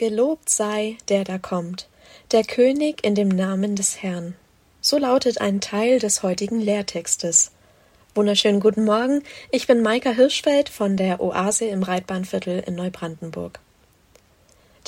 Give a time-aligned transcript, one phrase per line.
[0.00, 1.86] Gelobt sei, der da kommt,
[2.32, 4.34] der König in dem Namen des Herrn.
[4.80, 7.50] So lautet ein Teil des heutigen Lehrtextes.
[8.14, 13.60] Wunderschönen guten Morgen, ich bin Maika Hirschfeld von der Oase im Reitbahnviertel in Neubrandenburg.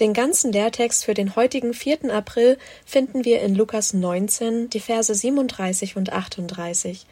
[0.00, 2.10] Den ganzen Lehrtext für den heutigen 4.
[2.10, 2.56] April
[2.86, 7.04] finden wir in Lukas 19, die Verse 37 und 38.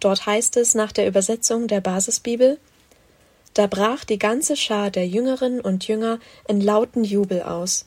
[0.00, 2.58] Dort heißt es nach der Übersetzung der Basisbibel,
[3.54, 6.18] da brach die ganze Schar der Jüngerinnen und Jünger
[6.48, 7.86] in lauten Jubel aus.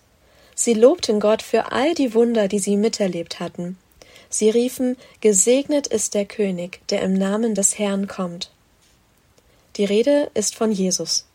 [0.53, 3.77] Sie lobten Gott für all die Wunder, die sie miterlebt hatten.
[4.29, 8.51] Sie riefen Gesegnet ist der König, der im Namen des Herrn kommt.
[9.75, 11.25] Die Rede ist von Jesus.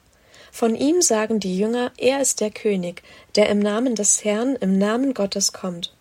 [0.52, 3.02] Von ihm sagen die Jünger, er ist der König,
[3.37, 5.92] der im Namen des Herrn, im Namen Gottes kommt.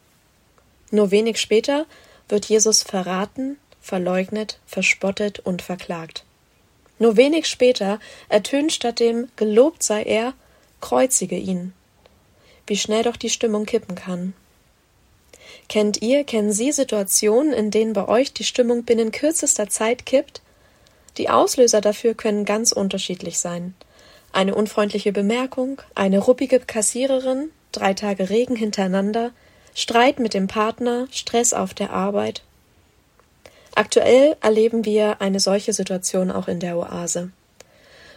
[0.92, 1.86] Nur wenig später
[2.30, 6.24] wird Jesus verraten, verleugnet, verspottet und verklagt.
[7.00, 10.34] Nur wenig später ertönt statt dem Gelobt sei er,
[10.82, 11.74] kreuzige ihn.
[12.68, 14.34] Wie schnell doch die Stimmung kippen kann.
[15.68, 20.42] Kennt ihr, kennen Sie Situationen, in denen bei euch die Stimmung binnen kürzester Zeit kippt?
[21.18, 23.74] Die Auslöser dafür können ganz unterschiedlich sein.
[24.32, 29.32] Eine unfreundliche Bemerkung, eine ruppige Kassiererin, drei Tage Regen hintereinander,
[29.74, 32.44] Streit mit dem Partner, Stress auf der Arbeit,
[33.80, 37.32] Aktuell erleben wir eine solche Situation auch in der Oase.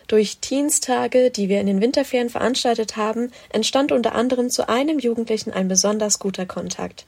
[0.08, 5.52] Durch Teenstage, die wir in den Winterferien veranstaltet haben, entstand unter anderem zu einem Jugendlichen
[5.52, 7.06] ein besonders guter Kontakt.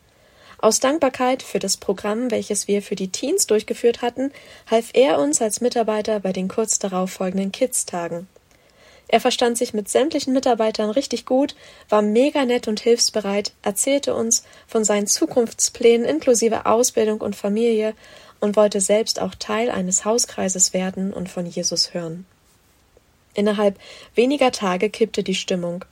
[0.59, 4.31] Aus Dankbarkeit für das Programm, welches wir für die Teens durchgeführt hatten,
[4.71, 8.29] half er uns als Mitarbeiter bei den kurz darauf folgenden Kids-Tagen.
[9.09, 11.55] Er verstand sich mit sämtlichen Mitarbeitern richtig gut,
[11.89, 17.95] war mega nett und hilfsbereit, erzählte uns von seinen Zukunftsplänen inklusive Ausbildung und Familie
[18.45, 22.27] und wollte selbst auch Teil eines Hauskreises werden und von Jesus hören.
[23.33, 23.79] Innerhalb
[24.15, 25.87] weniger Tage kippte die Stimmung.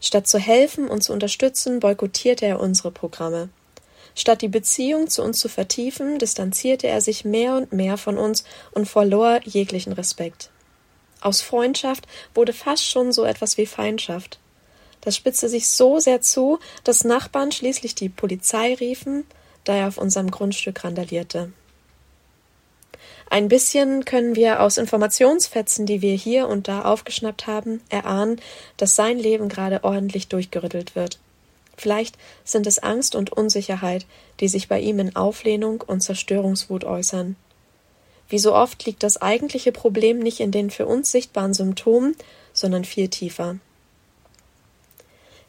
[0.00, 3.48] Statt zu helfen und zu unterstützen, boykottierte er unsere Programme.
[4.14, 8.44] Statt die Beziehung zu uns zu vertiefen, distanzierte er sich mehr und mehr von uns
[8.70, 10.50] und verlor jeglichen Respekt.
[11.20, 12.06] Aus Freundschaft
[12.36, 14.38] wurde fast schon so etwas wie Feindschaft.
[15.00, 19.26] Das spitzte sich so sehr zu, dass Nachbarn schließlich die Polizei riefen,
[19.64, 21.52] da er auf unserem Grundstück randalierte.
[23.30, 28.40] Ein bisschen können wir aus Informationsfetzen, die wir hier und da aufgeschnappt haben, erahnen,
[28.76, 31.18] dass sein Leben gerade ordentlich durchgerüttelt wird.
[31.76, 34.06] Vielleicht sind es Angst und Unsicherheit,
[34.40, 37.36] die sich bei ihm in Auflehnung und Zerstörungswut äußern.
[38.28, 42.16] Wie so oft liegt das eigentliche Problem nicht in den für uns sichtbaren Symptomen,
[42.52, 43.56] sondern viel tiefer.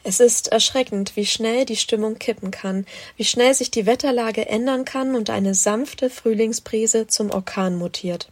[0.07, 2.85] Es ist erschreckend, wie schnell die Stimmung kippen kann,
[3.17, 8.29] wie schnell sich die Wetterlage ändern kann und eine sanfte Frühlingsbrise zum Orkan mutiert.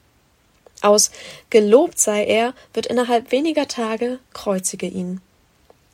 [0.81, 1.09] Aus
[1.50, 5.19] Gelobt sei er wird innerhalb weniger Tage kreuzige ihn.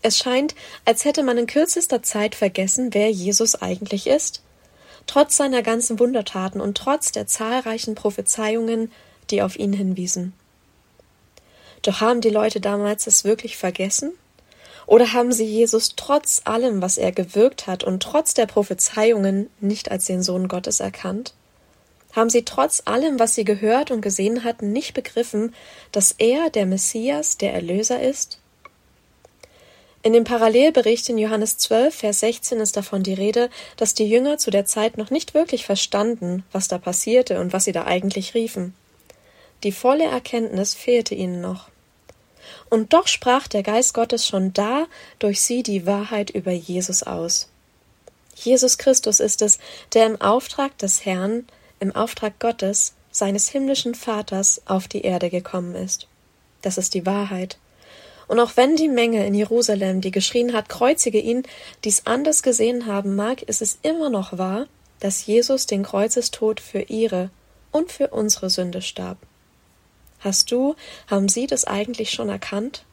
[0.01, 0.53] Es scheint,
[0.84, 4.41] als hätte man in kürzester Zeit vergessen, wer Jesus eigentlich ist.
[5.07, 8.91] Trotz seiner ganzen Wundertaten und trotz der zahlreichen Prophezeiungen,
[9.29, 10.34] die auf ihn hinwiesen.
[11.84, 14.11] Doch haben die Leute damals es wirklich vergessen?
[14.89, 19.91] Oder haben sie Jesus trotz allem, was er gewirkt hat und trotz der Prophezeiungen nicht
[19.91, 21.35] als den Sohn Gottes erkannt?
[22.13, 25.53] Haben sie trotz allem, was sie gehört und gesehen hatten, nicht begriffen,
[25.91, 28.39] dass er der Messias, der Erlöser ist?
[30.01, 34.39] In dem Parallelbericht in Johannes 12, Vers 16 ist davon die Rede, dass die Jünger
[34.39, 38.33] zu der Zeit noch nicht wirklich verstanden, was da passierte und was sie da eigentlich
[38.33, 38.73] riefen.
[39.61, 41.69] Die volle Erkenntnis fehlte ihnen noch.
[42.70, 44.86] Und doch sprach der Geist Gottes schon da
[45.20, 47.50] durch sie die Wahrheit über Jesus aus.
[48.36, 49.59] Jesus Christus ist es,
[49.94, 51.46] der im Auftrag des Herrn,
[51.80, 56.08] im Auftrag Gottes, seines himmlischen Vaters, auf die Erde gekommen ist.
[56.62, 57.58] Das ist die Wahrheit.
[58.28, 61.44] Und auch wenn die Menge in Jerusalem, die geschrien hat, kreuzige ihn,
[61.84, 64.68] dies anders gesehen haben mag, ist es immer noch wahr,
[65.00, 67.31] dass Jesus den Kreuzestod für ihre
[67.72, 69.18] und für unsere Sünde starb.
[70.19, 70.75] Hast du,
[71.07, 72.84] haben Sie das eigentlich schon erkannt?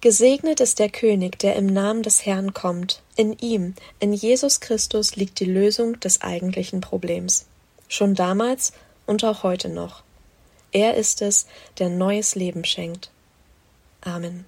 [0.00, 3.02] Gesegnet ist der König, der im Namen des Herrn kommt.
[3.14, 7.46] In ihm, in Jesus Christus liegt die Lösung des eigentlichen Problems.
[7.86, 8.72] Schon damals
[9.06, 10.02] und auch heute noch.
[10.72, 11.46] Er ist es,
[11.78, 13.10] der neues Leben schenkt.
[14.00, 14.46] Amen.